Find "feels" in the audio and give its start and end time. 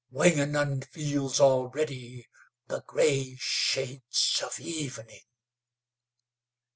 0.85-1.39